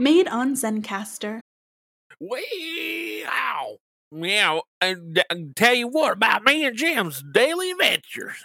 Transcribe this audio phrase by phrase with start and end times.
[0.00, 1.40] Made on Zencastr.
[2.18, 3.76] Wow.
[4.80, 4.96] I
[5.54, 8.42] tell you what about me and Jim's daily adventures.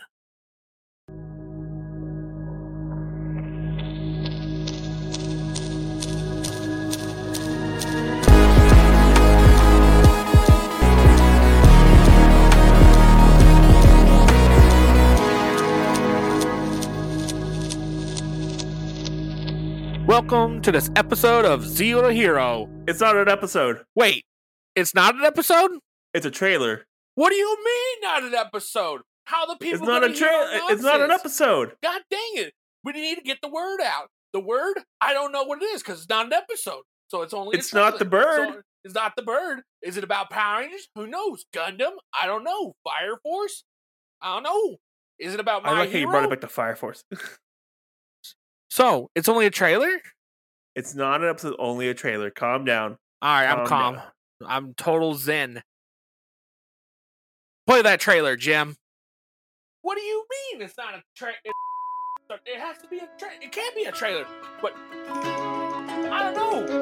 [20.15, 22.69] Welcome to this episode of Zero to Hero.
[22.87, 23.81] It's not an episode.
[23.95, 24.23] Wait,
[24.73, 25.71] it's not an episode?
[26.13, 26.85] It's a trailer.
[27.15, 29.01] What do you mean not an episode?
[29.25, 30.71] How the people It's not a gonna hear our trailer.
[30.71, 31.73] It's not an episode.
[31.83, 32.53] God dang it.
[32.85, 34.07] We need to get the word out.
[34.31, 36.83] The word, I don't know what it is because it's not an episode.
[37.09, 38.53] So it's only It's not the bird.
[38.53, 39.63] So it's not the bird.
[39.81, 40.87] Is it about Power Rangers?
[40.95, 41.43] Who knows?
[41.53, 41.91] Gundam?
[42.17, 42.71] I don't know.
[42.85, 43.65] Fire Force?
[44.21, 44.77] I don't know.
[45.19, 47.03] Is it about my I like how you brought it back to Fire Force.
[48.75, 50.01] So it's only a trailer?
[50.75, 52.29] it's not an episode, only a trailer.
[52.29, 52.97] Calm down.
[53.21, 53.95] All right, I'm calm.
[53.95, 54.03] down.
[54.45, 55.63] I'm total zen.
[57.67, 58.75] Play that trailer, Jim.
[59.81, 61.37] What do you mean it's not a trailer?
[62.45, 63.35] It has to be a trailer.
[63.39, 64.25] It can't be a trailer.
[64.61, 64.73] But
[65.07, 66.75] I don't know.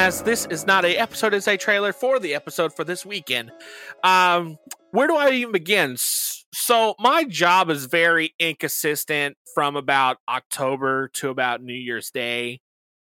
[0.00, 3.52] As this is not a episode, it's a trailer for the episode for this weekend.
[4.02, 4.56] Um,
[4.92, 5.96] where do I even begin?
[5.98, 12.62] So my job is very inconsistent from about October to about New Year's Day.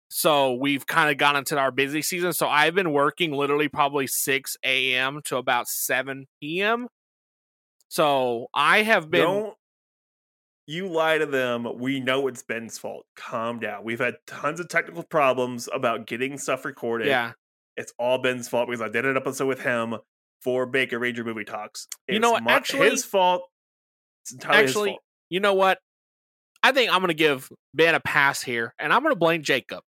[0.08, 2.32] So we've kind of gone into our busy season.
[2.32, 5.20] So I've been working literally probably 6 a.m.
[5.26, 6.88] to about 7 p.m.
[7.86, 9.54] So I have been Don't
[10.70, 11.66] you lie to them.
[11.78, 13.04] We know it's Ben's fault.
[13.16, 13.82] Calm down.
[13.82, 17.08] We've had tons of technical problems about getting stuff recorded.
[17.08, 17.32] yeah.
[17.76, 19.96] It's all Ben's fault because I did an episode with him
[20.42, 21.88] for Baker Ranger Movie Talks.
[22.08, 22.46] You know what?
[22.46, 23.42] Actually- his fault.
[24.24, 25.02] It's entirely Actually, his fault.
[25.30, 25.78] you know what?
[26.62, 29.42] I think I'm going to give Ben a pass here, and I'm going to blame
[29.42, 29.80] Jacob.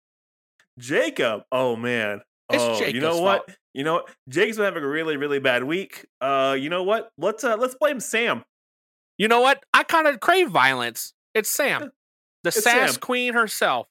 [0.79, 1.43] Jacob.
[1.51, 2.21] Oh man.
[2.49, 3.45] It's oh, you know what?
[3.45, 3.57] fault.
[3.73, 4.09] You know what?
[4.29, 6.05] Jacob's been having a really, really bad week.
[6.21, 7.09] Uh, you know what?
[7.17, 8.43] Let's uh let's blame Sam.
[9.21, 9.63] You know what?
[9.71, 11.13] I kind of crave violence.
[11.35, 11.87] It's Sam, eh,
[12.43, 12.99] the It's sass Sam.
[13.01, 13.85] queen herself.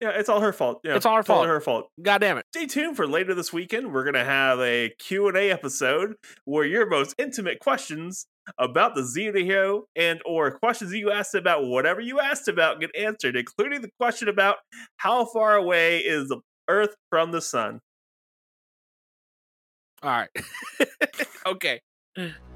[0.00, 0.80] Yeah, it's all her fault.
[0.82, 1.46] Yeah, It's all her fault.
[1.46, 1.90] her fault.
[2.00, 2.46] God damn it!
[2.54, 3.92] Stay tuned for later this weekend.
[3.92, 6.14] We're gonna have a Q&A episode
[6.46, 8.26] where your most intimate questions
[8.56, 12.90] about the Zeta Hero and or questions you asked about whatever you asked about get
[12.96, 14.56] answered, including the question about
[14.96, 17.80] how far away is the Earth from the sun.
[20.02, 20.30] All right,
[21.46, 21.82] okay.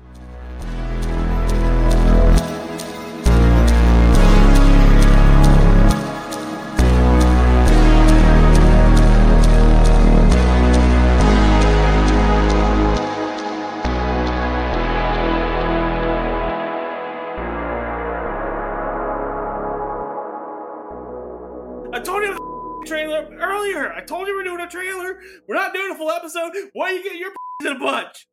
[22.84, 23.92] trailer earlier.
[23.92, 25.18] I told you we're doing a trailer.
[25.48, 26.52] We're not doing a full episode.
[26.72, 27.32] Why you get your
[27.64, 28.26] in a bunch?